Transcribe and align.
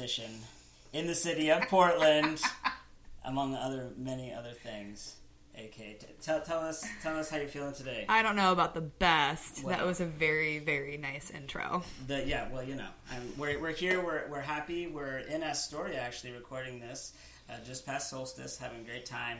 esthetician 0.00 0.30
in 0.92 1.06
the 1.06 1.14
city 1.14 1.50
of 1.50 1.62
Portland, 1.68 2.40
among 3.24 3.54
other 3.54 3.90
many 3.96 4.32
other 4.32 4.52
things. 4.52 5.16
AK, 5.56 5.74
t- 5.74 5.96
tell, 6.22 6.40
tell 6.40 6.60
us 6.60 6.86
tell 7.02 7.18
us 7.18 7.28
how 7.28 7.36
you're 7.36 7.48
feeling 7.48 7.74
today. 7.74 8.06
I 8.08 8.22
don't 8.22 8.36
know 8.36 8.52
about 8.52 8.72
the 8.72 8.80
best. 8.80 9.66
That 9.66 9.84
was 9.84 10.00
a 10.00 10.06
very, 10.06 10.58
very 10.58 10.96
nice 10.96 11.30
intro. 11.30 11.82
The, 12.06 12.24
yeah, 12.24 12.48
well, 12.50 12.62
you 12.62 12.76
know, 12.76 12.86
um, 13.10 13.32
we're, 13.36 13.60
we're 13.60 13.72
here. 13.72 14.02
We're, 14.02 14.26
we're 14.28 14.40
happy. 14.40 14.86
We're 14.86 15.18
in 15.18 15.42
Astoria 15.42 16.00
actually 16.00 16.32
recording 16.32 16.78
this 16.78 17.14
uh, 17.50 17.54
just 17.66 17.84
past 17.84 18.08
solstice, 18.08 18.58
having 18.58 18.80
a 18.80 18.84
great 18.84 19.04
time. 19.04 19.38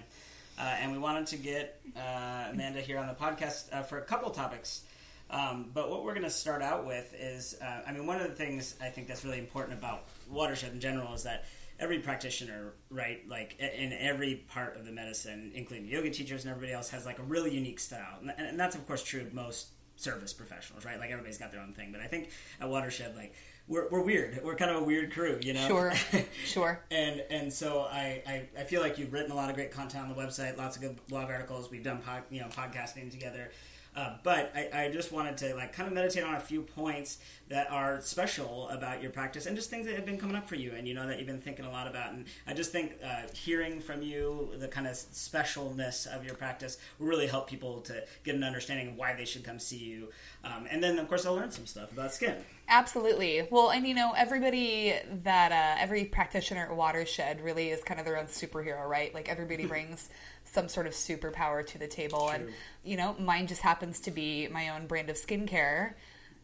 Uh, 0.59 0.63
and 0.81 0.93
we 0.93 0.99
wanted 0.99 1.27
to 1.29 1.37
get 1.37 1.81
uh, 1.97 2.49
Amanda 2.51 2.81
here 2.81 2.99
on 2.99 3.07
the 3.07 3.15
podcast 3.15 3.73
uh, 3.73 3.83
for 3.83 3.99
a 3.99 4.03
couple 4.03 4.31
topics. 4.31 4.83
Um, 5.31 5.71
but 5.73 5.91
what 5.91 6.05
we're 6.05 6.15
going 6.15 6.25
to 6.25 6.31
start 6.31 6.61
out 6.61 6.87
with 6.87 7.15
is, 7.19 7.57
uh, 7.63 7.83
I 7.87 7.93
mean, 7.93 8.07
one 8.07 8.21
of 8.21 8.29
the 8.29 8.35
things 8.35 8.75
I 8.83 8.89
think 8.89 9.07
that's 9.07 9.25
really 9.25 9.39
important 9.39 9.79
about 9.79 10.09
watershed 10.29 10.73
in 10.73 10.81
general 10.81 11.15
is 11.15 11.23
that 11.23 11.45
every 11.79 12.01
practitioner, 12.01 12.75
right, 12.91 13.27
like 13.29 13.59
in 13.59 13.93
every 13.93 14.45
part 14.49 14.77
of 14.77 14.85
the 14.85 14.93
medicine, 14.93 15.53
including 15.55 15.87
yoga 15.87 16.11
teachers 16.11 16.45
and 16.45 16.51
everybody 16.51 16.73
else, 16.73 16.91
has 16.91 17.07
like 17.07 17.19
a 17.19 17.23
really 17.23 17.55
unique 17.55 17.81
style, 17.81 18.19
and, 18.21 18.33
and 18.37 18.61
that's 18.61 18.75
of 18.75 18.87
course 18.87 19.03
true 19.03 19.23
of 19.23 19.33
most 19.33 19.69
service 19.97 20.33
professionals, 20.33 20.85
right? 20.85 20.99
Like 20.99 21.11
everybody's 21.11 21.39
got 21.39 21.53
their 21.53 21.61
own 21.61 21.73
thing, 21.73 21.93
but 21.93 22.01
I 22.01 22.07
think 22.07 22.31
at 22.61 22.69
Watershed, 22.69 23.17
like 23.17 23.35
we're, 23.69 23.89
we're 23.89 24.03
weird. 24.03 24.41
We're 24.43 24.57
kind 24.57 24.71
of 24.71 24.83
a 24.83 24.85
weird 24.85 25.13
crew, 25.13 25.39
you 25.43 25.53
know. 25.53 25.67
Sure, 25.69 25.93
sure. 26.45 26.85
and 26.91 27.23
and 27.31 27.53
so 27.53 27.83
I, 27.83 28.23
I 28.27 28.49
I 28.59 28.65
feel 28.65 28.81
like 28.81 28.99
you've 28.99 29.13
written 29.13 29.31
a 29.31 29.35
lot 29.35 29.49
of 29.49 29.57
great 29.57 29.71
content 29.71 30.05
on 30.05 30.09
the 30.09 30.21
website, 30.21 30.59
lots 30.59 30.77
of 30.77 30.83
good 30.83 30.99
blog 31.09 31.31
articles. 31.31 31.71
We've 31.71 31.85
done 31.85 31.99
pod, 31.99 32.25
you 32.31 32.41
know 32.41 32.49
podcasting 32.49 33.11
together. 33.11 33.53
Uh, 33.97 34.17
but 34.23 34.53
I, 34.55 34.85
I 34.85 34.91
just 34.91 35.11
wanted 35.11 35.37
to 35.39 35.55
like 35.57 35.73
kind 35.73 35.89
of 35.89 35.93
meditate 35.93 36.23
on 36.23 36.35
a 36.35 36.41
few 36.41 36.63
points 36.63 37.19
that 37.49 37.69
are 37.73 38.01
special 38.01 38.69
about 38.69 39.03
your 39.03 39.11
practice 39.11 39.47
and 39.47 39.57
just 39.57 39.69
things 39.69 39.85
that 39.87 39.97
have 39.97 40.07
been 40.07 40.17
coming 40.17 40.37
up 40.37 40.49
for 40.49 40.55
you 40.55 40.73
and 40.77 40.87
you 40.87 40.95
know 40.95 41.09
that 41.09 41.19
you've 41.19 41.27
been 41.27 41.41
thinking 41.41 41.65
a 41.65 41.71
lot 41.71 41.89
about 41.89 42.13
and 42.13 42.27
I 42.47 42.55
just 42.55 42.71
think 42.71 42.95
uh, 43.05 43.23
hearing 43.35 43.81
from 43.81 44.03
you 44.03 44.51
the 44.59 44.69
kind 44.69 44.87
of 44.87 44.93
specialness 44.93 46.07
of 46.07 46.25
your 46.25 46.35
practice 46.37 46.79
will 47.01 47.09
really 47.09 47.27
help 47.27 47.51
people 47.51 47.81
to 47.81 48.05
get 48.23 48.37
an 48.37 48.45
understanding 48.45 48.91
of 48.91 48.97
why 48.97 49.15
they 49.17 49.25
should 49.25 49.43
come 49.43 49.59
see 49.59 49.79
you 49.79 50.09
um, 50.45 50.69
and 50.71 50.81
then 50.83 50.97
of 51.01 51.09
course 51.09 51.27
I'll 51.27 51.35
learn 51.35 51.51
some 51.51 51.67
stuff 51.67 51.91
about 51.91 52.15
skin 52.15 52.37
Absolutely. 52.73 53.49
Well, 53.51 53.71
and 53.71 53.85
you 53.85 53.95
know, 53.95 54.13
everybody 54.17 54.95
that 55.25 55.51
uh, 55.51 55.83
every 55.83 56.05
practitioner 56.05 56.67
at 56.71 56.77
Watershed 56.77 57.41
really 57.41 57.71
is 57.71 57.83
kind 57.83 57.99
of 57.99 58.07
their 58.07 58.17
own 58.17 58.27
superhero, 58.27 58.89
right? 58.89 59.13
Like 59.13 59.29
everybody 59.29 59.67
brings 59.67 60.09
some 60.45 60.69
sort 60.69 60.87
of 60.87 60.93
superpower 60.93 61.65
to 61.67 61.79
the 61.79 61.87
table, 61.87 62.29
and 62.29 62.49
you 62.85 62.97
know, 62.97 63.15
mine 63.19 63.47
just 63.47 63.63
happens 63.63 64.01
to 64.01 64.11
be 64.11 64.49
my 64.49 64.69
own 64.71 64.87
brand 64.87 65.11
of 65.11 65.17
skincare 65.17 65.95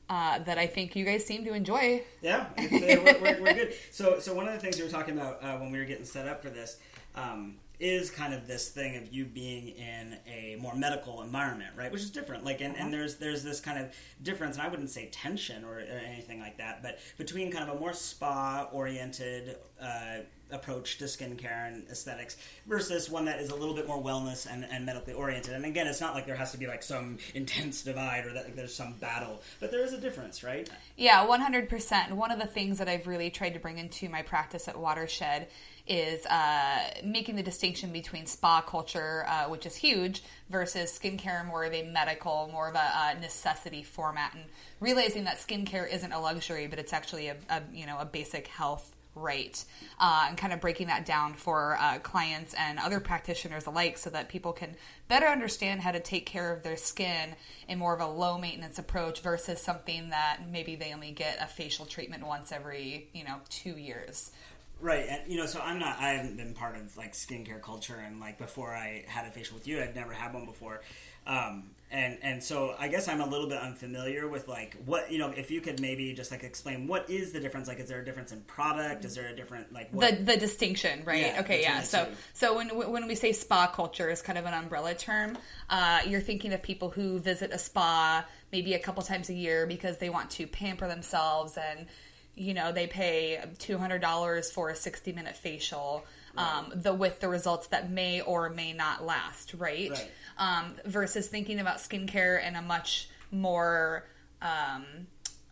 uh, 0.08 0.38
that 0.40 0.58
I 0.58 0.66
think 0.66 0.94
you 0.94 1.04
guys 1.04 1.24
seem 1.24 1.44
to 1.44 1.52
enjoy. 1.52 2.02
Yeah, 2.22 2.46
uh, 2.58 2.64
we're, 2.70 3.18
we're, 3.20 3.42
we're 3.42 3.54
good. 3.54 3.74
So, 3.90 4.18
so 4.20 4.34
one 4.34 4.46
of 4.46 4.54
the 4.54 4.60
things 4.60 4.78
we 4.78 4.84
were 4.84 4.90
talking 4.90 5.16
about 5.18 5.42
uh, 5.42 5.56
when 5.58 5.72
we 5.72 5.78
were 5.78 5.84
getting 5.84 6.04
set 6.04 6.28
up 6.28 6.42
for 6.42 6.50
this 6.50 6.78
um, 7.14 7.56
is 7.78 8.10
kind 8.10 8.32
of 8.32 8.46
this 8.46 8.68
thing 8.68 8.96
of 8.96 9.12
you 9.12 9.24
being 9.24 9.68
in 9.68 10.16
a 10.26 10.56
more 10.60 10.74
medical 10.74 11.22
environment, 11.22 11.70
right? 11.76 11.90
Which 11.90 12.02
is 12.02 12.10
different. 12.10 12.44
Like, 12.44 12.60
and, 12.60 12.76
and 12.76 12.92
there's 12.92 13.16
there's 13.16 13.42
this 13.42 13.60
kind 13.60 13.78
of 13.78 13.92
difference, 14.22 14.56
and 14.56 14.66
I 14.66 14.68
wouldn't 14.68 14.90
say 14.90 15.06
tension 15.06 15.64
or, 15.64 15.78
or 15.78 15.80
anything 15.80 16.40
like 16.40 16.58
that, 16.58 16.82
but 16.82 16.98
between 17.18 17.50
kind 17.50 17.68
of 17.68 17.76
a 17.76 17.80
more 17.80 17.92
spa 17.92 18.68
oriented. 18.72 19.56
Uh, 19.80 20.18
approach 20.52 20.98
to 20.98 21.04
skincare 21.04 21.66
and 21.66 21.88
aesthetics 21.90 22.36
versus 22.68 23.10
one 23.10 23.24
that 23.24 23.40
is 23.40 23.50
a 23.50 23.54
little 23.54 23.74
bit 23.74 23.84
more 23.86 24.00
wellness 24.00 24.46
and, 24.48 24.64
and 24.70 24.86
medically 24.86 25.12
oriented 25.12 25.52
and 25.52 25.64
again 25.64 25.88
it's 25.88 26.00
not 26.00 26.14
like 26.14 26.24
there 26.24 26.36
has 26.36 26.52
to 26.52 26.56
be 26.56 26.68
like 26.68 26.84
some 26.84 27.18
intense 27.34 27.82
divide 27.82 28.24
or 28.24 28.32
that 28.32 28.44
like, 28.44 28.54
there's 28.54 28.72
some 28.72 28.92
battle 29.00 29.42
but 29.58 29.72
there 29.72 29.84
is 29.84 29.92
a 29.92 29.98
difference 29.98 30.44
right 30.44 30.70
Yeah, 30.96 31.26
100%. 31.26 32.12
One 32.12 32.30
of 32.30 32.38
the 32.38 32.46
things 32.46 32.78
that 32.78 32.88
I've 32.88 33.06
really 33.06 33.30
tried 33.30 33.54
to 33.54 33.60
bring 33.60 33.78
into 33.78 34.08
my 34.08 34.22
practice 34.22 34.66
at 34.66 34.78
Watershed 34.78 35.48
is 35.86 36.24
uh, 36.26 36.78
making 37.04 37.36
the 37.36 37.42
distinction 37.42 37.92
between 37.92 38.26
spa 38.26 38.60
culture, 38.60 39.24
uh, 39.28 39.44
which 39.44 39.66
is 39.66 39.76
huge, 39.76 40.22
versus 40.48 40.98
skincare, 40.98 41.46
more 41.46 41.64
of 41.64 41.72
a 41.72 41.82
medical, 41.84 42.48
more 42.50 42.68
of 42.68 42.74
a 42.74 42.78
uh, 42.78 43.14
necessity 43.20 43.82
format, 43.82 44.34
and 44.34 44.44
realizing 44.80 45.24
that 45.24 45.36
skincare 45.36 45.88
isn't 45.92 46.12
a 46.12 46.18
luxury, 46.18 46.66
but 46.66 46.78
it's 46.78 46.92
actually 46.92 47.28
a, 47.28 47.36
a 47.48 47.62
you 47.72 47.86
know 47.86 47.98
a 47.98 48.04
basic 48.04 48.48
health 48.48 48.95
right 49.16 49.64
uh, 49.98 50.26
and 50.28 50.36
kind 50.36 50.52
of 50.52 50.60
breaking 50.60 50.86
that 50.86 51.04
down 51.04 51.34
for 51.34 51.76
uh, 51.80 51.98
clients 51.98 52.54
and 52.54 52.78
other 52.78 53.00
practitioners 53.00 53.66
alike 53.66 53.98
so 53.98 54.10
that 54.10 54.28
people 54.28 54.52
can 54.52 54.76
better 55.08 55.26
understand 55.26 55.80
how 55.80 55.90
to 55.90 55.98
take 55.98 56.26
care 56.26 56.52
of 56.52 56.62
their 56.62 56.76
skin 56.76 57.34
in 57.66 57.78
more 57.78 57.94
of 57.94 58.00
a 58.00 58.06
low 58.06 58.38
maintenance 58.38 58.78
approach 58.78 59.20
versus 59.20 59.60
something 59.60 60.10
that 60.10 60.40
maybe 60.50 60.76
they 60.76 60.92
only 60.92 61.10
get 61.10 61.42
a 61.42 61.46
facial 61.46 61.86
treatment 61.86 62.24
once 62.24 62.52
every 62.52 63.08
you 63.12 63.24
know 63.24 63.40
two 63.48 63.76
years 63.76 64.30
Right, 64.78 65.06
and 65.08 65.22
you 65.26 65.38
know, 65.38 65.46
so 65.46 65.58
I'm 65.60 65.78
not. 65.78 65.98
I 65.98 66.10
haven't 66.10 66.36
been 66.36 66.52
part 66.52 66.76
of 66.76 66.94
like 66.98 67.14
skincare 67.14 67.62
culture, 67.62 67.96
and 67.96 68.20
like 68.20 68.36
before 68.36 68.74
I 68.74 69.04
had 69.06 69.26
a 69.26 69.30
facial 69.30 69.56
with 69.56 69.66
you, 69.66 69.80
I'd 69.80 69.96
never 69.96 70.12
had 70.12 70.34
one 70.34 70.44
before, 70.44 70.82
um, 71.26 71.70
and 71.90 72.18
and 72.22 72.42
so 72.42 72.74
I 72.78 72.88
guess 72.88 73.06
I'm 73.06 73.20
a 73.20 73.26
little 73.26 73.48
bit 73.48 73.58
unfamiliar 73.58 74.26
with 74.26 74.48
like 74.48 74.76
what 74.84 75.10
you 75.12 75.18
know. 75.18 75.30
If 75.30 75.52
you 75.52 75.60
could 75.60 75.80
maybe 75.80 76.12
just 76.14 76.32
like 76.32 76.42
explain 76.42 76.88
what 76.88 77.08
is 77.08 77.32
the 77.32 77.38
difference? 77.38 77.68
Like, 77.68 77.78
is 77.78 77.88
there 77.88 78.00
a 78.00 78.04
difference 78.04 78.32
in 78.32 78.40
product? 78.42 79.04
Is 79.04 79.14
there 79.14 79.28
a 79.28 79.36
different 79.36 79.72
like 79.72 79.90
what? 79.92 80.18
the 80.18 80.24
the 80.32 80.36
distinction, 80.36 81.04
right? 81.04 81.20
Yeah, 81.20 81.40
okay, 81.40 81.62
yeah. 81.62 81.82
So 81.82 82.06
two. 82.06 82.10
so 82.32 82.56
when 82.56 82.68
when 82.90 83.06
we 83.06 83.14
say 83.14 83.32
spa 83.32 83.68
culture 83.68 84.10
is 84.10 84.20
kind 84.20 84.36
of 84.36 84.46
an 84.46 84.54
umbrella 84.54 84.94
term, 84.94 85.38
uh, 85.70 86.00
you're 86.06 86.20
thinking 86.20 86.52
of 86.52 86.62
people 86.62 86.90
who 86.90 87.20
visit 87.20 87.52
a 87.52 87.58
spa 87.58 88.24
maybe 88.50 88.74
a 88.74 88.80
couple 88.80 89.02
times 89.04 89.30
a 89.30 89.34
year 89.34 89.66
because 89.66 89.98
they 89.98 90.10
want 90.10 90.30
to 90.30 90.46
pamper 90.46 90.88
themselves 90.88 91.56
and 91.56 91.86
you 92.34 92.52
know 92.52 92.72
they 92.72 92.88
pay 92.88 93.42
two 93.60 93.78
hundred 93.78 94.00
dollars 94.00 94.50
for 94.50 94.70
a 94.70 94.76
sixty 94.76 95.12
minute 95.12 95.36
facial. 95.36 96.04
Um, 96.38 96.72
the 96.74 96.92
with 96.92 97.20
the 97.20 97.28
results 97.28 97.68
that 97.68 97.90
may 97.90 98.20
or 98.20 98.50
may 98.50 98.72
not 98.72 99.04
last, 99.04 99.54
right? 99.54 99.90
Right. 99.90 100.10
Um, 100.38 100.74
versus 100.84 101.28
thinking 101.28 101.60
about 101.60 101.78
skincare 101.78 102.46
in 102.46 102.56
a 102.56 102.62
much 102.62 103.08
more 103.30 104.06
um, 104.42 104.84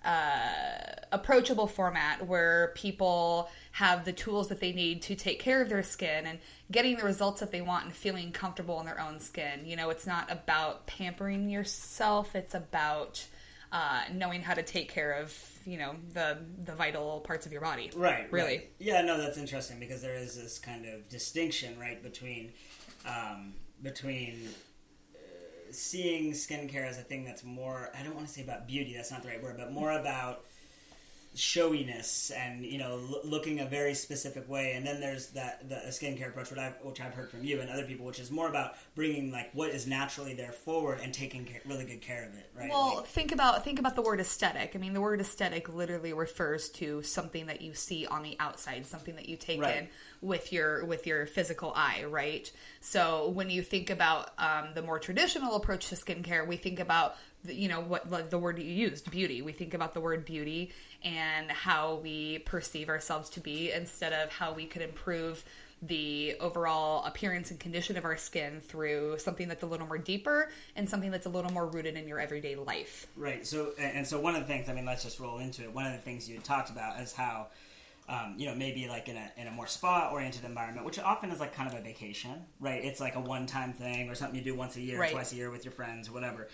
uh, 0.04 0.96
approachable 1.12 1.66
format 1.66 2.26
where 2.26 2.72
people 2.74 3.50
have 3.72 4.04
the 4.04 4.12
tools 4.12 4.48
that 4.48 4.60
they 4.60 4.72
need 4.72 5.00
to 5.02 5.14
take 5.14 5.40
care 5.40 5.62
of 5.62 5.68
their 5.68 5.82
skin 5.82 6.26
and 6.26 6.38
getting 6.70 6.96
the 6.96 7.04
results 7.04 7.40
that 7.40 7.50
they 7.50 7.62
want 7.62 7.86
and 7.86 7.94
feeling 7.94 8.30
comfortable 8.30 8.78
in 8.80 8.86
their 8.86 9.00
own 9.00 9.18
skin. 9.18 9.64
You 9.64 9.76
know, 9.76 9.90
it's 9.90 10.06
not 10.06 10.30
about 10.30 10.86
pampering 10.86 11.48
yourself, 11.48 12.36
it's 12.36 12.54
about 12.54 13.26
uh, 13.74 14.02
knowing 14.12 14.40
how 14.40 14.54
to 14.54 14.62
take 14.62 14.88
care 14.88 15.12
of, 15.14 15.36
you 15.66 15.76
know, 15.76 15.96
the 16.12 16.38
the 16.64 16.72
vital 16.72 17.20
parts 17.20 17.44
of 17.44 17.50
your 17.50 17.60
body. 17.60 17.90
Right. 17.94 18.30
Really. 18.30 18.56
right. 18.56 18.72
Yeah. 18.78 19.02
No, 19.02 19.18
that's 19.18 19.36
interesting 19.36 19.80
because 19.80 20.00
there 20.00 20.16
is 20.16 20.40
this 20.40 20.60
kind 20.60 20.86
of 20.86 21.08
distinction, 21.08 21.76
right, 21.78 22.00
between 22.00 22.52
um, 23.04 23.54
between 23.82 24.48
uh, 25.12 25.72
seeing 25.72 26.32
skincare 26.32 26.86
as 26.88 26.98
a 26.98 27.02
thing 27.02 27.24
that's 27.24 27.42
more. 27.42 27.90
I 27.98 28.04
don't 28.04 28.14
want 28.14 28.28
to 28.28 28.32
say 28.32 28.42
about 28.42 28.68
beauty. 28.68 28.94
That's 28.94 29.10
not 29.10 29.22
the 29.22 29.28
right 29.28 29.42
word, 29.42 29.56
but 29.58 29.72
more 29.72 29.90
about 29.90 30.44
showiness 31.34 32.30
and 32.30 32.64
you 32.64 32.78
know 32.78 32.92
l- 32.92 33.20
looking 33.24 33.60
a 33.60 33.64
very 33.66 33.94
specific 33.94 34.48
way 34.48 34.72
and 34.74 34.86
then 34.86 35.00
there's 35.00 35.28
that 35.28 35.68
the 35.68 35.76
skincare 35.88 36.28
approach 36.28 36.50
which 36.50 36.58
I've, 36.58 36.74
which 36.82 37.00
I've 37.00 37.14
heard 37.14 37.30
from 37.30 37.44
you 37.44 37.60
and 37.60 37.68
other 37.70 37.84
people 37.84 38.06
which 38.06 38.20
is 38.20 38.30
more 38.30 38.48
about 38.48 38.74
bringing 38.94 39.30
like 39.32 39.50
what 39.52 39.70
is 39.70 39.86
naturally 39.86 40.34
there 40.34 40.52
forward 40.52 41.00
and 41.02 41.12
taking 41.12 41.44
ca- 41.44 41.60
really 41.64 41.84
good 41.84 42.00
care 42.00 42.24
of 42.26 42.34
it 42.36 42.50
right 42.56 42.70
Well, 42.70 42.96
Like- 42.96 43.06
think 43.06 43.32
about 43.32 43.64
think 43.64 43.78
about 43.78 43.94
the 43.96 44.02
word 44.02 44.20
aesthetic. 44.20 44.72
I 44.74 44.78
mean, 44.78 44.92
the 44.94 45.00
word 45.00 45.20
aesthetic 45.20 45.68
literally 45.72 46.12
refers 46.12 46.68
to 46.70 47.02
something 47.02 47.46
that 47.46 47.60
you 47.60 47.74
see 47.74 48.06
on 48.06 48.22
the 48.22 48.36
outside, 48.40 48.86
something 48.86 49.14
that 49.16 49.28
you 49.28 49.36
take 49.36 49.60
Right. 49.60 49.76
in 49.78 49.88
with 50.24 50.52
your 50.52 50.84
with 50.84 51.06
your 51.06 51.26
physical 51.26 51.72
eye, 51.76 52.04
right? 52.08 52.50
So 52.80 53.28
when 53.28 53.50
you 53.50 53.62
think 53.62 53.90
about 53.90 54.30
um, 54.38 54.68
the 54.74 54.82
more 54.82 54.98
traditional 54.98 55.54
approach 55.54 55.88
to 55.88 55.94
skincare, 55.94 56.46
we 56.46 56.56
think 56.56 56.80
about 56.80 57.16
the, 57.44 57.54
you 57.54 57.68
know 57.68 57.80
what 57.80 58.10
like 58.10 58.30
the 58.30 58.38
word 58.38 58.58
you 58.58 58.64
used, 58.64 59.10
beauty. 59.10 59.42
We 59.42 59.52
think 59.52 59.74
about 59.74 59.92
the 59.94 60.00
word 60.00 60.24
beauty 60.24 60.72
and 61.02 61.50
how 61.50 61.96
we 61.96 62.38
perceive 62.40 62.88
ourselves 62.88 63.28
to 63.30 63.40
be 63.40 63.70
instead 63.70 64.12
of 64.12 64.30
how 64.30 64.54
we 64.54 64.64
could 64.64 64.82
improve 64.82 65.44
the 65.82 66.34
overall 66.40 67.04
appearance 67.04 67.50
and 67.50 67.60
condition 67.60 67.98
of 67.98 68.06
our 68.06 68.16
skin 68.16 68.60
through 68.60 69.18
something 69.18 69.48
that's 69.48 69.62
a 69.62 69.66
little 69.66 69.86
more 69.86 69.98
deeper 69.98 70.48
and 70.74 70.88
something 70.88 71.10
that's 71.10 71.26
a 71.26 71.28
little 71.28 71.52
more 71.52 71.66
rooted 71.66 71.94
in 71.94 72.08
your 72.08 72.18
everyday 72.18 72.56
life. 72.56 73.06
Right. 73.16 73.46
So, 73.46 73.72
and 73.78 74.06
so 74.06 74.18
one 74.18 74.34
of 74.34 74.40
the 74.40 74.46
things, 74.46 74.70
I 74.70 74.72
mean, 74.72 74.86
let's 74.86 75.02
just 75.02 75.20
roll 75.20 75.40
into 75.40 75.62
it. 75.62 75.74
One 75.74 75.84
of 75.84 75.92
the 75.92 75.98
things 75.98 76.26
you 76.26 76.38
talked 76.38 76.70
about 76.70 77.00
is 77.00 77.12
how, 77.12 77.48
um, 78.08 78.34
you 78.36 78.46
know, 78.46 78.54
maybe 78.54 78.86
like 78.88 79.08
in 79.08 79.16
a 79.16 79.30
in 79.36 79.46
a 79.46 79.50
more 79.50 79.66
spa 79.66 80.10
oriented 80.12 80.44
environment, 80.44 80.84
which 80.84 80.98
often 80.98 81.30
is 81.30 81.40
like 81.40 81.54
kind 81.54 81.72
of 81.72 81.78
a 81.78 81.82
vacation, 81.82 82.44
right? 82.60 82.84
It's 82.84 83.00
like 83.00 83.14
a 83.16 83.20
one 83.20 83.46
time 83.46 83.72
thing 83.72 84.10
or 84.10 84.14
something 84.14 84.36
you 84.38 84.44
do 84.44 84.54
once 84.54 84.76
a 84.76 84.80
year, 84.80 84.98
Right. 85.00 85.12
twice 85.12 85.32
a 85.32 85.36
year 85.36 85.50
with 85.50 85.64
your 85.64 85.72
friends, 85.72 86.08
or 86.08 86.12
whatever. 86.12 86.48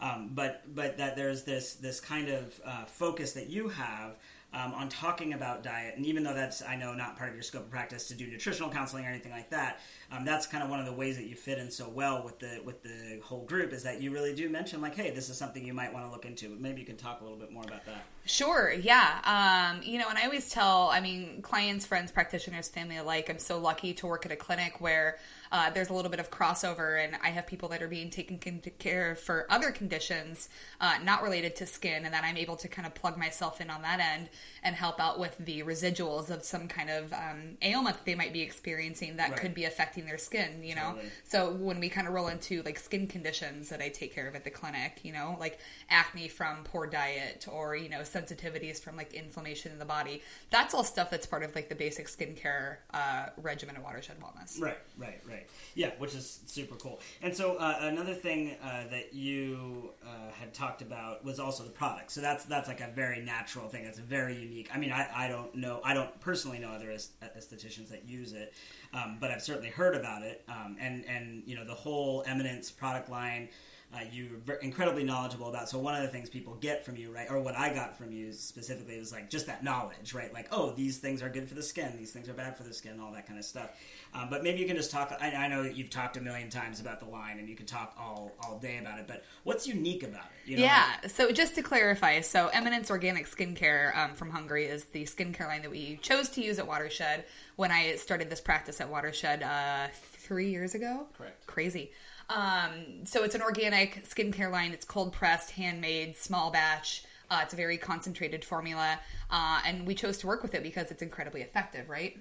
Um, 0.00 0.30
but 0.34 0.62
but 0.74 0.98
that 0.98 1.16
there's 1.16 1.44
this 1.44 1.74
this 1.74 2.00
kind 2.00 2.28
of 2.28 2.60
uh, 2.64 2.84
focus 2.86 3.32
that 3.32 3.48
you 3.48 3.68
have 3.68 4.18
um, 4.52 4.72
on 4.72 4.88
talking 4.88 5.34
about 5.34 5.62
diet. 5.62 5.96
And 5.96 6.06
even 6.06 6.22
though 6.22 6.34
that's, 6.34 6.62
I 6.62 6.76
know, 6.76 6.94
not 6.94 7.16
part 7.16 7.28
of 7.28 7.34
your 7.34 7.42
scope 7.42 7.64
of 7.64 7.70
practice 7.70 8.08
to 8.08 8.14
do 8.14 8.26
nutritional 8.26 8.70
counseling 8.70 9.04
or 9.04 9.08
anything 9.08 9.32
like 9.32 9.50
that, 9.50 9.80
um, 10.10 10.24
that's 10.24 10.46
kind 10.46 10.62
of 10.62 10.70
one 10.70 10.78
of 10.80 10.86
the 10.86 10.92
ways 10.92 11.16
that 11.16 11.26
you 11.26 11.34
fit 11.34 11.58
in 11.58 11.70
so 11.70 11.88
well 11.88 12.22
with 12.22 12.38
the 12.38 12.60
with 12.64 12.82
the 12.82 13.20
whole 13.24 13.44
group 13.44 13.72
is 13.72 13.82
that 13.82 14.00
you 14.00 14.12
really 14.12 14.34
do 14.34 14.48
mention 14.48 14.80
like, 14.80 14.94
hey, 14.94 15.10
this 15.10 15.28
is 15.28 15.36
something 15.36 15.66
you 15.66 15.74
might 15.74 15.92
want 15.92 16.06
to 16.06 16.12
look 16.12 16.24
into. 16.24 16.48
Maybe 16.48 16.80
you 16.80 16.86
can 16.86 16.96
talk 16.96 17.20
a 17.20 17.24
little 17.24 17.38
bit 17.38 17.50
more 17.50 17.64
about 17.64 17.84
that. 17.86 18.04
Sure, 18.24 18.72
yeah. 18.72 19.20
Um, 19.24 19.82
you 19.84 19.98
know, 19.98 20.08
and 20.08 20.18
I 20.18 20.24
always 20.24 20.50
tell, 20.50 20.88
I 20.88 21.00
mean, 21.00 21.42
clients, 21.42 21.86
friends, 21.86 22.10
practitioners, 22.10 22.68
family 22.68 22.96
alike, 22.96 23.28
I'm 23.30 23.38
so 23.38 23.58
lucky 23.58 23.94
to 23.94 24.06
work 24.06 24.26
at 24.26 24.32
a 24.32 24.36
clinic 24.36 24.80
where 24.80 25.18
uh, 25.52 25.70
there's 25.70 25.90
a 25.90 25.94
little 25.94 26.10
bit 26.10 26.18
of 26.18 26.28
crossover, 26.28 27.02
and 27.02 27.16
I 27.22 27.28
have 27.30 27.46
people 27.46 27.68
that 27.68 27.82
are 27.82 27.88
being 27.88 28.10
taken 28.10 28.38
care 28.78 29.12
of 29.12 29.20
for 29.20 29.46
other 29.48 29.70
conditions 29.70 30.48
uh, 30.80 30.96
not 31.04 31.22
related 31.22 31.54
to 31.56 31.66
skin, 31.66 32.04
and 32.04 32.12
then 32.12 32.24
I'm 32.24 32.36
able 32.36 32.56
to 32.56 32.68
kind 32.68 32.84
of 32.84 32.94
plug 32.94 33.16
myself 33.16 33.60
in 33.60 33.70
on 33.70 33.82
that 33.82 34.00
end 34.00 34.28
and 34.62 34.74
help 34.74 35.00
out 35.00 35.18
with 35.18 35.36
the 35.38 35.62
residuals 35.62 36.30
of 36.30 36.42
some 36.44 36.66
kind 36.68 36.90
of 36.90 37.12
um, 37.12 37.56
ailment 37.62 37.96
they 38.04 38.14
might 38.14 38.32
be 38.32 38.42
experiencing 38.42 39.16
that 39.16 39.30
Right. 39.30 39.40
could 39.40 39.54
be 39.54 39.64
affecting 39.64 40.06
their 40.06 40.18
skin, 40.18 40.62
you 40.62 40.74
know? 40.74 40.92
Totally. 40.92 41.10
So 41.24 41.50
when 41.52 41.78
we 41.80 41.88
kind 41.88 42.06
of 42.08 42.14
roll 42.14 42.28
into 42.28 42.62
like 42.62 42.78
skin 42.78 43.06
conditions 43.06 43.68
that 43.68 43.80
I 43.80 43.88
take 43.88 44.14
care 44.14 44.26
of 44.26 44.34
at 44.34 44.44
the 44.44 44.50
clinic, 44.50 45.00
you 45.02 45.12
know, 45.12 45.36
like 45.38 45.58
acne 45.90 46.28
from 46.28 46.64
poor 46.64 46.86
diet 46.86 47.46
or, 47.50 47.76
you 47.76 47.88
know, 47.88 48.00
sensitivities 48.00 48.82
from 48.82 48.96
like 48.96 49.12
inflammation 49.14 49.72
in 49.72 49.78
the 49.78 49.84
body, 49.84 50.22
that's 50.50 50.74
all 50.74 50.84
stuff 50.84 51.10
that's 51.10 51.26
part 51.26 51.42
of 51.42 51.54
like 51.54 51.68
the 51.68 51.74
basic 51.74 52.06
skincare 52.08 52.78
uh, 52.92 53.26
regimen 53.36 53.76
of 53.76 53.82
Watershed 53.84 54.16
Wellness. 54.20 54.60
Right, 54.60 54.78
right, 54.98 55.20
right. 55.28 55.46
Yeah, 55.74 55.90
which 55.98 56.14
is 56.14 56.40
super 56.46 56.74
cool. 56.76 57.00
And 57.22 57.36
so 57.36 57.56
uh, 57.56 57.76
another 57.82 58.14
thing 58.14 58.56
uh, 58.62 58.84
that 58.90 59.14
you 59.14 59.90
uh, 60.04 60.32
had 60.32 60.52
talked 60.54 60.82
about 60.82 61.24
was 61.24 61.38
also 61.38 61.62
the 61.62 61.70
product. 61.70 62.10
So 62.12 62.20
that's 62.20 62.44
that's 62.46 62.68
like 62.68 62.80
a 62.80 62.88
very 62.88 63.20
natural 63.20 63.68
thing. 63.68 63.84
It's 63.84 63.98
very 63.98 64.25
unique. 64.34 64.68
I 64.74 64.78
mean, 64.78 64.92
I, 64.92 65.08
I 65.14 65.28
don't 65.28 65.54
know. 65.54 65.80
I 65.84 65.94
don't 65.94 66.18
personally 66.20 66.58
know 66.58 66.70
other 66.70 66.88
estheticians 66.88 67.88
that 67.90 68.04
use 68.04 68.32
it, 68.32 68.52
um, 68.92 69.18
but 69.20 69.30
I've 69.30 69.42
certainly 69.42 69.70
heard 69.70 69.94
about 69.94 70.22
it. 70.22 70.44
Um, 70.48 70.76
and 70.80 71.04
and 71.06 71.42
you 71.46 71.56
know 71.56 71.64
the 71.64 71.74
whole 71.74 72.24
Eminence 72.26 72.70
product 72.70 73.08
line. 73.10 73.48
Uh, 73.94 74.00
you're 74.10 74.56
incredibly 74.56 75.04
knowledgeable 75.04 75.48
about. 75.48 75.68
So 75.68 75.78
one 75.78 75.94
of 75.94 76.02
the 76.02 76.08
things 76.08 76.28
people 76.28 76.54
get 76.56 76.84
from 76.84 76.96
you, 76.96 77.12
right, 77.12 77.30
or 77.30 77.40
what 77.40 77.56
I 77.56 77.72
got 77.72 77.96
from 77.96 78.12
you 78.12 78.32
specifically, 78.32 78.98
was 78.98 79.12
like 79.12 79.30
just 79.30 79.46
that 79.46 79.62
knowledge, 79.62 80.12
right? 80.12 80.32
Like, 80.34 80.48
oh, 80.50 80.72
these 80.72 80.98
things 80.98 81.22
are 81.22 81.28
good 81.28 81.48
for 81.48 81.54
the 81.54 81.62
skin, 81.62 81.94
these 81.96 82.12
things 82.12 82.28
are 82.28 82.34
bad 82.34 82.56
for 82.56 82.64
the 82.64 82.74
skin, 82.74 82.98
all 83.00 83.12
that 83.12 83.26
kind 83.26 83.38
of 83.38 83.44
stuff. 83.44 83.70
Um, 84.12 84.28
but 84.28 84.42
maybe 84.42 84.58
you 84.58 84.66
can 84.66 84.76
just 84.76 84.90
talk. 84.90 85.16
I, 85.20 85.30
I 85.30 85.48
know 85.48 85.62
that 85.62 85.76
you've 85.76 85.88
talked 85.88 86.16
a 86.16 86.20
million 86.20 86.50
times 86.50 86.80
about 86.80 87.00
the 87.00 87.06
line, 87.06 87.38
and 87.38 87.48
you 87.48 87.54
can 87.54 87.66
talk 87.66 87.94
all 87.98 88.32
all 88.42 88.58
day 88.58 88.78
about 88.78 88.98
it. 88.98 89.06
But 89.06 89.24
what's 89.44 89.66
unique 89.66 90.02
about 90.02 90.24
it? 90.24 90.50
You 90.50 90.56
know, 90.56 90.64
Yeah. 90.64 91.06
So 91.06 91.30
just 91.30 91.54
to 91.54 91.62
clarify, 91.62 92.20
so 92.22 92.48
Eminence 92.48 92.90
Organic 92.90 93.26
Skincare 93.26 93.96
um, 93.96 94.14
from 94.14 94.30
Hungary 94.30 94.64
is 94.64 94.86
the 94.86 95.04
skincare 95.04 95.46
line 95.46 95.62
that 95.62 95.70
we 95.70 95.98
chose 96.02 96.28
to 96.30 96.42
use 96.42 96.58
at 96.58 96.66
Watershed 96.66 97.24
when 97.56 97.72
I 97.72 97.96
started 97.96 98.30
this 98.30 98.40
practice 98.40 98.80
at 98.80 98.88
Watershed 98.88 99.42
uh, 99.42 99.88
three 99.92 100.50
years 100.50 100.74
ago. 100.74 101.06
Correct. 101.16 101.46
Crazy. 101.46 101.90
Um, 102.28 103.04
so 103.04 103.24
it's 103.24 103.34
an 103.34 103.42
organic 103.42 104.04
skincare 104.04 104.50
line. 104.50 104.72
It's 104.72 104.84
cold 104.84 105.12
pressed, 105.12 105.52
handmade, 105.52 106.16
small 106.16 106.50
batch. 106.50 107.04
Uh, 107.30 107.40
it's 107.42 107.52
a 107.52 107.56
very 107.56 107.76
concentrated 107.76 108.44
formula, 108.44 109.00
uh, 109.30 109.60
and 109.66 109.84
we 109.84 109.96
chose 109.96 110.16
to 110.18 110.28
work 110.28 110.42
with 110.42 110.54
it 110.54 110.62
because 110.62 110.92
it's 110.92 111.02
incredibly 111.02 111.42
effective, 111.42 111.88
right? 111.88 112.16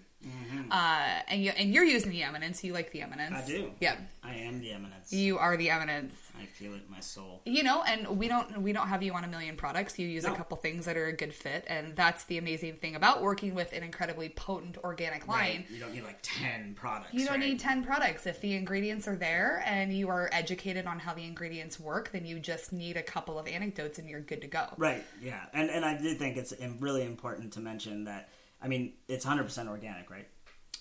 Uh, 0.71 1.19
and 1.27 1.43
you 1.43 1.51
and 1.51 1.73
you're 1.73 1.83
using 1.83 2.11
the 2.11 2.23
Eminence. 2.23 2.63
You 2.63 2.73
like 2.73 2.91
the 2.91 3.01
Eminence. 3.01 3.35
I 3.35 3.45
do. 3.47 3.71
Yep. 3.79 3.99
I 4.23 4.33
am 4.35 4.59
the 4.59 4.71
eminence. 4.71 5.13
You 5.13 5.37
are 5.37 5.55
the 5.55 5.69
Eminence. 5.69 6.15
I 6.41 6.45
feel 6.47 6.73
it 6.73 6.81
in 6.87 6.91
my 6.91 6.99
soul. 6.99 7.41
you 7.45 7.61
know 7.63 7.83
and 7.83 8.17
we 8.17 8.27
don't 8.27 8.61
we 8.61 8.73
don't 8.73 8.87
have 8.87 9.01
you 9.03 9.13
on 9.13 9.23
a 9.23 9.27
million 9.27 9.55
products 9.55 9.97
you 9.99 10.07
use 10.07 10.23
No. 10.25 10.33
a 10.33 10.35
couple 10.35 10.57
things 10.57 10.85
that 10.85 10.97
are 10.97 11.05
a 11.05 11.13
good 11.13 11.33
fit 11.33 11.63
and 11.67 11.95
that's 11.95 12.25
the 12.25 12.37
amazing 12.37 12.73
thing 12.75 12.95
about 12.95 13.21
working 13.21 13.55
with 13.55 13.71
an 13.71 13.83
incredibly 13.83 14.27
potent 14.29 14.77
organic 14.83 15.27
line 15.27 15.37
Right. 15.39 15.65
You 15.71 15.79
don't 15.79 15.93
need 15.93 16.03
like 16.03 16.19
ten 16.23 16.73
products. 16.73 17.13
you 17.13 17.25
don't 17.25 17.39
right? 17.39 17.49
need 17.51 17.59
10 17.59 17.83
products 17.85 18.25
if 18.25 18.41
the 18.41 18.53
ingredients 18.55 19.07
are 19.07 19.15
there 19.15 19.63
and 19.65 19.93
you 19.93 20.09
are 20.09 20.29
educated 20.33 20.87
on 20.87 20.99
how 20.99 21.13
the 21.13 21.23
ingredients 21.23 21.79
work 21.79 22.11
then 22.11 22.25
you 22.25 22.39
just 22.39 22.73
need 22.73 22.97
a 22.97 23.03
couple 23.03 23.37
of 23.39 23.47
anecdotes 23.47 23.97
and 23.99 24.09
you're 24.09 24.19
good 24.21 24.41
to 24.41 24.47
go 24.47 24.65
Right. 24.77 25.03
Yeah. 25.21 25.45
And 25.53 25.69
and 25.69 25.85
I 25.85 25.97
do 25.97 26.13
think 26.15 26.35
it's 26.35 26.53
really 26.79 27.05
important 27.05 27.53
to 27.53 27.59
mention 27.61 28.03
that. 28.05 28.27
I 28.65 28.67
mean, 28.67 28.93
it's 29.07 29.23
hundred 29.23 29.43
percent 29.43 29.69
organic, 29.69 30.09
right? 30.09 30.27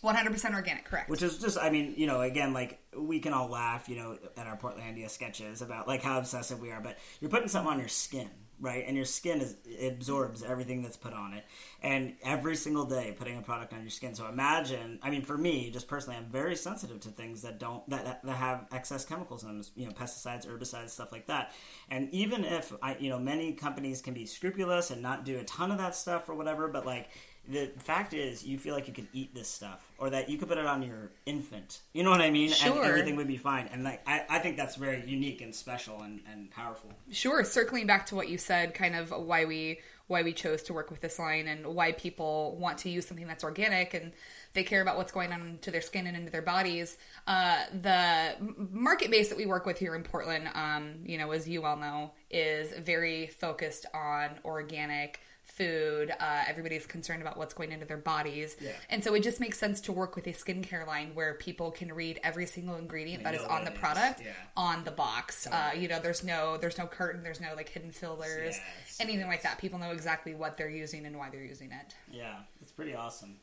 100% 0.03 0.55
organic 0.55 0.85
correct 0.85 1.09
Which 1.09 1.23
is 1.23 1.39
just, 1.39 1.57
I 1.57 1.71
mean, 1.71 1.95
you 1.97 2.07
know, 2.07 2.21
again, 2.21 2.53
like 2.53 2.79
we 2.97 3.21
can 3.21 3.33
all 3.33 3.49
laugh, 3.49 3.89
you 3.89 3.97
know, 3.97 4.19
at 4.37 4.47
our 4.47 4.57
Portlandia 4.57 5.09
sketches 5.09 5.63
about 5.63 5.89
like 5.89 6.03
how 6.03 6.19
obsessive 6.19 6.61
we 6.61 6.71
are, 6.71 6.81
but 6.81 6.99
you're 7.21 7.31
putting 7.31 7.49
something 7.49 7.73
on 7.73 7.79
your 7.79 7.89
skin, 7.89 8.29
right? 8.61 8.85
And 8.87 8.97
your 8.97 9.07
skin 9.07 9.41
is 9.41 9.57
absorbs 9.83 10.43
everything 10.43 10.83
that's 10.83 10.99
put 10.99 11.15
on 11.15 11.33
it, 11.33 11.45
and 11.83 12.15
every 12.23 12.55
single 12.55 12.85
day 12.85 13.15
putting 13.17 13.39
a 13.39 13.43
product 13.43 13.73
on 13.73 13.81
your 13.81 13.91
skin. 13.91 14.15
So 14.15 14.29
imagine, 14.29 14.99
I 15.03 15.09
mean, 15.09 15.23
for 15.23 15.39
me, 15.39 15.71
just 15.71 15.89
personally, 15.89 16.19
I'm 16.19 16.31
very 16.31 16.55
sensitive 16.57 17.01
to 17.01 17.09
things 17.09 17.41
that 17.43 17.59
don't 17.59 17.89
that 17.89 18.23
that 18.23 18.37
have 18.37 18.67
excess 18.73 19.05
chemicals 19.07 19.43
in 19.43 19.49
them, 19.49 19.63
you 19.75 19.87
know, 19.87 19.93
pesticides, 19.93 20.47
herbicides, 20.47 20.91
stuff 20.91 21.13
like 21.13 21.27
that. 21.29 21.53
And 21.91 22.11
even 22.13 22.45
if 22.45 22.73
I, 22.83 22.97
you 22.99 23.09
know, 23.09 23.19
many 23.19 23.53
companies 23.53 24.03
can 24.03 24.13
be 24.13 24.27
scrupulous 24.27 24.91
and 24.91 25.01
not 25.01 25.25
do 25.25 25.39
a 25.39 25.45
ton 25.45 25.73
of 25.73 25.79
that 25.79 25.95
stuff 25.95 26.29
or 26.29 26.35
whatever, 26.35 26.69
but 26.69 26.85
like 26.85 27.09
the 27.49 27.67
fact 27.79 28.15
is 28.15 28.45
you 28.45 28.59
feel 28.59 28.75
like 28.75 28.89
you 28.89 28.95
could 28.95 29.09
eat 29.13 29.35
this 29.35 29.49
stuff 29.49 29.91
or 29.99 30.09
that 30.11 30.29
you 30.31 30.39
could 30.39 30.49
put 30.49 30.57
it 30.59 30.65
on 30.67 30.83
your 30.83 31.11
infant 31.27 31.81
you 31.93 32.03
know 32.03 32.11
what 32.11 32.21
i 32.23 32.31
mean 32.31 32.47
and 32.47 32.55
Sure. 32.57 32.85
everything 32.85 33.17
would 33.17 33.27
be 33.29 33.37
fine 33.37 33.69
and 33.73 33.85
like 33.85 34.01
i, 34.07 34.23
I 34.29 34.39
think 34.39 34.57
that's 34.57 34.77
very 34.77 35.05
unique 35.07 35.41
and 35.43 35.55
special 35.55 36.01
and, 36.03 36.21
and 36.31 36.51
powerful 36.51 36.91
Sure. 37.11 37.45
Circling 37.45 37.87
back 37.87 38.07
to 38.07 38.15
what 38.15 38.29
you 38.29 38.39
said, 38.39 38.75
kind 38.75 38.97
of 38.97 39.11
why 39.11 39.45
we 39.45 39.81
why 40.07 40.23
we 40.23 40.33
chose 40.35 40.63
to 40.65 40.75
work 40.75 40.91
with 40.91 41.01
this 41.01 41.19
line 41.19 41.47
and 41.49 41.67
why 41.67 41.93
people 41.93 42.57
want 42.59 42.77
to 42.79 42.91
use 42.91 43.07
something 43.07 43.27
that's 43.27 43.43
organic 43.45 43.95
and 43.95 44.13
they 44.53 44.63
care 44.63 44.83
about 44.83 44.97
what's 44.99 45.13
going 45.13 45.33
on 45.33 45.59
to 45.63 45.71
their 45.71 45.81
skin 45.81 46.07
and 46.07 46.15
into 46.17 46.31
their 46.31 46.43
bodies. 46.43 46.99
Uh, 47.27 47.63
the 47.73 48.35
market 48.71 49.11
base 49.11 49.29
that 49.31 49.39
we 49.39 49.47
work 49.47 49.65
with 49.65 49.79
here 49.79 49.95
in 49.95 50.03
Portland, 50.03 50.49
um, 50.55 50.97
you 51.07 51.17
know, 51.17 51.31
as 51.31 51.49
you 51.49 51.63
well 51.63 51.77
know, 51.77 52.13
is 52.31 52.73
very 52.85 53.29
focused 53.29 53.87
on 53.95 54.31
organic 54.45 55.21
food. 55.45 56.11
Uh, 56.19 56.43
everybody's 56.49 56.87
concerned 56.87 57.23
about 57.23 57.37
what's 57.37 57.55
going 57.55 57.71
into 57.73 57.85
their 57.87 57.97
bodies. 57.99 58.57
Yeah. 58.61 58.71
And 58.91 59.05
so 59.05 59.15
it 59.15 59.23
just 59.23 59.41
makes 59.41 59.59
sense 59.59 59.81
to 59.83 59.93
work 59.93 60.17
with 60.17 60.27
a 60.27 60.33
skincare 60.33 60.87
line 60.87 61.11
where 61.15 61.35
people 61.35 61.71
can 61.71 61.93
read 61.93 62.19
every 62.25 62.47
single 62.47 62.77
ingredient 62.77 63.23
They 63.25 63.31
that 63.33 63.41
is 63.41 63.47
on 63.47 63.65
the 63.65 63.73
is. 63.73 63.79
product 63.79 64.21
Yeah. 64.21 64.33
on 64.57 64.85
the 64.85 64.91
box. 64.91 65.47
Uh, 65.47 65.71
you 65.77 65.87
know, 65.89 66.01
there's 66.01 66.25
no 66.25 66.57
there's 66.57 66.79
no 66.79 66.87
curtain, 66.87 67.23
there's 67.23 67.41
no 67.41 67.55
like 67.55 67.69
hidden 67.69 67.91
fillers, 67.93 68.57
Yes, 68.57 68.99
anything 69.01 69.27
like 69.27 69.43
that. 69.43 69.59
People 69.59 69.79
know 69.79 69.91
exactly 69.93 70.35
what 70.35 70.57
they're 70.57 70.71
using 70.71 71.07
and 71.07 71.17
why 71.17 71.31
they're 71.31 71.45
using 71.45 71.71
it. 71.71 71.95
yeah 72.11 72.37
it's 72.61 72.73
pretty 72.73 72.95
awesome 72.95 73.37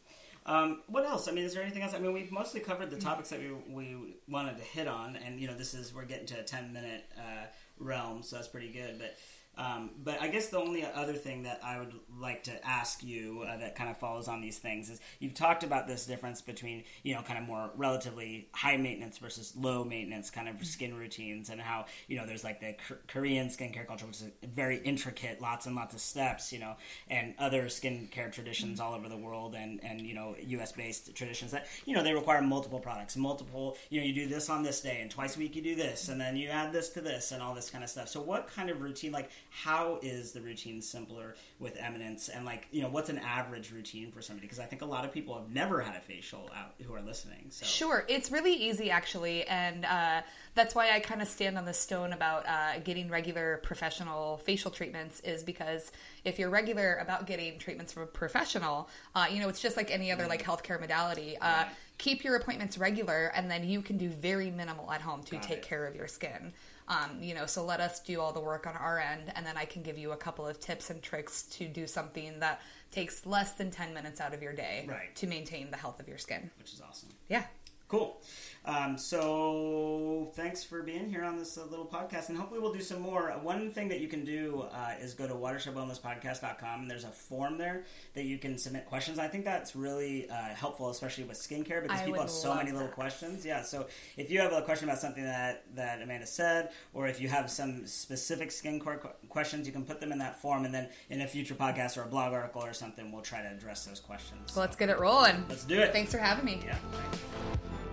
um, 0.46 0.82
what 0.88 1.06
else 1.06 1.28
i 1.28 1.32
mean 1.32 1.46
is 1.46 1.54
there 1.54 1.62
anything 1.64 1.84
else 1.84 1.94
i 1.94 2.00
mean 2.00 2.14
we've 2.14 2.32
mostly 2.32 2.60
covered 2.60 2.90
the 2.90 2.98
topics 2.98 3.30
that 3.30 3.40
we, 3.40 3.52
we 3.70 4.16
wanted 4.28 4.58
to 4.58 4.64
hit 4.64 4.88
on 4.88 5.16
and 5.16 5.40
you 5.40 5.48
know 5.48 5.54
this 5.54 5.74
is 5.76 5.94
we're 5.94 6.06
getting 6.06 6.26
to 6.26 6.40
a 6.40 6.44
10 6.44 6.74
minute 6.74 7.04
uh, 7.18 7.46
realm 7.80 8.24
so 8.24 8.36
that's 8.36 8.48
pretty 8.48 8.70
good 8.70 8.98
but 8.98 9.16
um, 9.58 9.92
but 10.04 10.22
I 10.22 10.30
guess 10.30 10.48
the 10.48 10.60
only 10.60 10.86
other 10.86 11.14
thing 11.14 11.44
that 11.44 11.60
I 11.64 11.78
would 11.78 11.94
like 12.18 12.44
to 12.44 12.66
ask 12.66 13.04
you 13.04 13.44
uh, 13.48 13.58
that 13.58 13.76
kind 13.76 13.90
of 13.90 13.98
follows 13.98 14.30
on 14.30 14.40
these 14.40 14.58
things 14.58 14.90
is 14.90 15.00
you've 15.20 15.34
talked 15.34 15.64
about 15.64 15.88
this 15.88 16.06
difference 16.06 16.42
between 16.42 16.86
you 17.04 17.14
know 17.14 17.22
kind 17.22 17.38
of 17.38 17.46
more 17.46 17.70
relatively 17.76 18.48
high 18.54 18.78
maintenance 18.78 19.18
versus 19.18 19.54
low 19.58 19.84
maintenance 19.84 20.30
kind 20.30 20.48
of 20.48 20.66
skin 20.66 20.96
routines 20.96 21.50
and 21.50 21.60
how 21.60 21.86
you 22.08 22.18
know 22.18 22.26
there's 22.26 22.46
like 22.46 22.62
the 22.62 22.76
Korean 23.08 23.50
skincare 23.50 23.86
culture 23.86 24.06
which 24.06 24.22
is 24.22 24.30
very 24.54 24.78
intricate, 24.78 25.42
lots 25.42 25.66
and 25.66 25.76
lots 25.76 25.94
of 25.94 26.00
steps, 26.00 26.54
you 26.54 26.60
know, 26.60 26.76
and 27.10 27.34
other 27.38 27.66
skincare 27.66 28.32
traditions 28.32 28.80
all 28.80 28.94
over 28.94 29.10
the 29.10 29.18
world 29.18 29.54
and 29.56 29.84
and 29.84 30.00
you 30.00 30.16
know 30.16 30.36
U.S. 30.40 30.72
based 30.72 31.14
traditions 31.14 31.52
that 31.52 31.68
you 31.86 31.94
know 31.94 32.04
they 32.04 32.14
require 32.14 32.42
multiple 32.42 32.80
products, 32.80 33.18
multiple 33.18 33.78
you 33.90 34.00
know 34.00 34.08
you 34.08 34.14
do 34.14 34.28
this 34.28 34.50
on 34.50 34.64
this 34.64 34.80
day 34.80 35.00
and 35.02 35.12
twice 35.12 35.36
a 35.36 35.40
week 35.40 35.58
you 35.58 35.62
do 35.62 35.76
this 35.76 36.08
and 36.08 36.22
then 36.22 36.38
you 36.38 36.48
add 36.48 36.72
this 36.72 36.88
to 36.90 37.02
this 37.02 37.34
and 37.34 37.44
all 37.44 37.54
this 37.54 37.70
kind 37.70 37.84
of 37.84 37.90
stuff. 37.90 38.08
So 38.08 38.22
what 38.22 38.48
kind 38.48 38.70
of 38.70 38.82
routine 38.82 39.12
like 39.12 39.30
how 39.50 40.00
is 40.02 40.32
the 40.32 40.40
routine 40.42 40.82
simpler 40.82 41.36
with 41.60 41.76
Eminence 41.78 42.30
and 42.30 42.46
like 42.46 42.68
you 42.72 42.82
know 42.82 42.90
what's 42.90 43.10
an 43.10 43.18
average 43.20 43.72
routine 43.72 44.12
for 44.12 44.22
somebody 44.22 44.48
because 44.48 44.60
I 44.60 44.66
think 44.66 44.82
a 44.82 44.86
lot 44.86 45.04
of 45.04 45.12
people 45.12 45.36
have 45.36 45.50
never 45.50 45.82
had 45.82 45.96
a 45.96 46.00
facial 46.00 46.50
out 46.56 46.74
who 46.82 46.94
are 46.94 47.02
listening. 47.02 47.48
So 47.50 47.66
Sure, 47.66 48.06
it's 48.08 48.32
really 48.32 48.54
easy 48.54 48.90
actually, 48.90 49.44
and 49.46 49.84
uh, 49.86 50.22
that's 50.56 50.74
why 50.74 50.92
I 50.92 51.00
kind 51.02 51.22
of 51.22 51.28
stand 51.28 51.58
on 51.58 51.66
the 51.66 51.74
stone 51.74 52.14
about 52.14 52.48
uh, 52.48 52.80
getting 52.80 53.10
regular 53.10 53.60
professional 53.64 54.38
facial 54.38 54.72
treatments. 54.72 55.20
Is 55.22 55.44
because 55.44 55.92
if 56.24 56.40
you're 56.40 56.50
regular 56.50 56.96
about 56.96 57.28
getting 57.28 57.60
treatments 57.60 57.92
from 57.92 58.04
a 58.04 58.08
professional, 58.08 58.90
uh, 59.16 59.28
you 59.30 59.42
know 59.42 59.50
it's 59.50 59.62
just 59.62 59.76
like 59.76 59.92
any 59.92 60.12
other 60.12 60.28
like 60.28 60.44
healthcare 60.44 60.80
modality. 60.80 61.38
Uh, 61.42 61.66
keep 61.98 62.24
your 62.24 62.36
appointments 62.36 62.78
regular, 62.78 63.32
and 63.36 63.52
then 63.52 63.68
you 63.68 63.82
can 63.82 63.98
do 63.98 64.10
very 64.10 64.50
minimal 64.50 64.92
at 64.92 65.02
home 65.02 65.24
to 65.24 65.34
Got 65.34 65.44
take 65.44 65.58
it. 65.60 65.64
care 65.64 65.86
of 65.86 65.96
your 65.96 66.08
skin. 66.08 66.54
Um, 66.92 67.24
you 67.24 67.34
know, 67.34 67.46
so 67.46 67.64
let 67.64 67.80
us 67.80 68.02
do 68.02 68.20
all 68.20 68.34
the 68.34 68.42
work 68.42 68.68
on 68.68 68.76
our 68.76 69.00
end, 69.00 69.32
and 69.36 69.46
then 69.46 69.56
I 69.56 69.64
can 69.64 69.82
give 69.82 69.98
you 69.98 70.12
a 70.12 70.18
couple 70.18 70.46
of 70.46 70.60
tips 70.60 70.90
and 70.90 71.02
tricks 71.02 71.44
to 71.44 71.66
do 71.66 71.88
something 71.88 72.40
that 72.42 72.62
takes 72.92 73.26
less 73.26 73.54
than 73.54 73.72
ten 73.72 73.94
minutes 73.94 74.20
out 74.20 74.34
of 74.34 74.42
your 74.44 74.52
day 74.52 74.86
Right. 74.90 75.16
to 75.16 75.26
maintain 75.26 75.72
the 75.72 75.78
health 75.78 76.02
of 76.02 76.10
your 76.10 76.18
skin. 76.18 76.52
which 76.60 76.74
is 76.74 76.82
awesome. 76.82 77.08
Yeah. 77.30 77.46
Cool. 77.88 78.22
Um, 78.64 78.98
so 78.98 80.32
thanks 80.36 80.64
for 80.64 80.84
being 80.84 81.10
here 81.10 81.24
on 81.24 81.38
this 81.38 81.58
uh, 81.58 81.66
little 81.66 81.86
podcast, 81.86 82.30
and 82.30 82.38
hopefully 82.38 82.60
we'll 82.60 82.74
do 82.74 82.82
some 82.82 83.02
more. 83.02 83.32
One 83.42 83.72
thing 83.72 83.88
that 83.88 84.00
you 84.00 84.08
can 84.08 84.24
do 84.24 84.68
uh, 84.72 84.94
is 85.02 85.16
go 85.16 85.28
to 85.28 85.34
watershedwellnesspodcast.com, 85.34 86.82
and 86.82 86.90
there's 86.92 87.04
a 87.04 87.10
form 87.10 87.58
there 87.58 87.86
that 88.14 88.26
you 88.26 88.38
can 88.38 88.60
submit 88.60 88.86
questions. 88.86 89.18
I 89.18 89.28
think 89.28 89.46
that's 89.46 89.76
really 89.76 90.30
uh, 90.30 90.36
helpful, 90.54 90.92
especially 90.92 91.24
with 91.24 91.38
skincare, 91.38 91.82
because 91.82 92.02
I 92.02 92.06
people 92.06 92.22
have 92.22 92.30
so 92.30 92.54
many 92.54 92.72
little 92.72 92.88
questions. 92.88 93.44
Yeah, 93.44 93.64
so 93.64 93.88
if 94.16 94.30
you 94.30 94.40
have 94.42 94.54
a 94.54 94.62
question 94.62 94.88
about 94.88 95.02
something 95.02 95.24
that, 95.24 95.64
that 95.76 96.02
Amanda 96.02 96.28
said, 96.28 96.70
or 96.94 97.08
if 97.08 97.20
you 97.20 97.30
have 97.30 97.50
some 97.50 97.88
specific 97.88 98.50
skincare 98.50 99.02
qu- 99.02 99.28
questions, 99.30 99.66
you 99.66 99.74
can 99.74 99.86
put 99.86 100.00
them 100.00 100.12
in 100.12 100.20
that 100.20 100.40
form, 100.40 100.66
and 100.66 100.74
then 100.74 100.88
in 101.10 101.22
a 101.22 101.28
future 101.28 101.56
podcast 101.56 101.98
or 101.98 102.04
a 102.04 102.08
blog 102.08 102.32
article 102.32 102.64
or 102.64 102.74
something, 102.74 103.12
we'll 103.12 103.24
try 103.24 103.42
to 103.42 103.50
address 103.50 103.86
those 103.86 104.00
questions. 104.00 104.56
Well, 104.56 104.66
let's 104.66 104.76
get 104.76 104.90
it 104.90 105.00
rolling. 105.00 105.46
Let's 105.50 105.64
do 105.64 105.80
it. 105.80 105.92
Thanks 105.92 106.12
for 106.12 106.20
having 106.20 106.46
me. 106.46 106.62
Yeah. 106.64 106.76
thanks. 106.92 107.91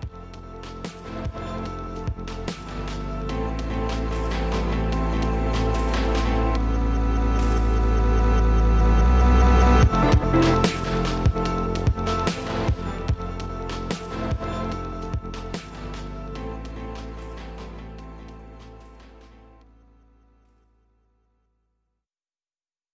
Música 1.09 1.78